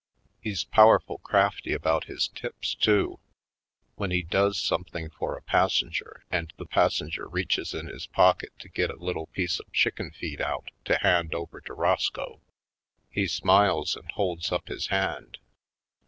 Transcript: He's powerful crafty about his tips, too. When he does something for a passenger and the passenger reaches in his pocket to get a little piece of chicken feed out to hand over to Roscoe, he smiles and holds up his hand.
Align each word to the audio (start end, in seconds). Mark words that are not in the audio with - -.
He's 0.41 0.63
powerful 0.63 1.19
crafty 1.19 1.73
about 1.73 2.05
his 2.05 2.27
tips, 2.29 2.73
too. 2.73 3.19
When 3.97 4.09
he 4.09 4.23
does 4.23 4.59
something 4.59 5.11
for 5.11 5.37
a 5.37 5.43
passenger 5.43 6.23
and 6.31 6.51
the 6.57 6.65
passenger 6.65 7.27
reaches 7.27 7.75
in 7.75 7.85
his 7.85 8.07
pocket 8.07 8.51
to 8.61 8.67
get 8.69 8.89
a 8.89 8.95
little 8.95 9.27
piece 9.27 9.59
of 9.59 9.71
chicken 9.71 10.09
feed 10.09 10.41
out 10.41 10.71
to 10.85 10.97
hand 11.01 11.35
over 11.35 11.61
to 11.61 11.73
Roscoe, 11.75 12.41
he 13.11 13.27
smiles 13.27 13.95
and 13.95 14.09
holds 14.13 14.51
up 14.51 14.69
his 14.69 14.87
hand. 14.87 15.37